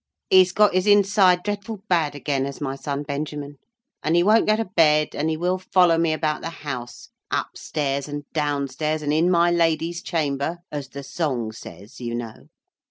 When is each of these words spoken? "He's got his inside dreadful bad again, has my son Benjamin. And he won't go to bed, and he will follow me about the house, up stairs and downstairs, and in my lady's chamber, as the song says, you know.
"He's 0.31 0.51
got 0.51 0.73
his 0.73 0.87
inside 0.87 1.43
dreadful 1.43 1.83
bad 1.87 2.15
again, 2.15 2.45
has 2.45 2.59
my 2.59 2.75
son 2.75 3.03
Benjamin. 3.03 3.59
And 4.01 4.15
he 4.15 4.23
won't 4.23 4.47
go 4.47 4.55
to 4.55 4.65
bed, 4.65 5.09
and 5.13 5.29
he 5.29 5.37
will 5.37 5.59
follow 5.59 5.99
me 5.99 6.11
about 6.11 6.41
the 6.41 6.49
house, 6.49 7.09
up 7.29 7.55
stairs 7.55 8.07
and 8.07 8.23
downstairs, 8.33 9.03
and 9.03 9.13
in 9.13 9.29
my 9.29 9.51
lady's 9.51 10.01
chamber, 10.01 10.57
as 10.71 10.87
the 10.89 11.03
song 11.03 11.51
says, 11.51 12.01
you 12.01 12.15
know. 12.15 12.47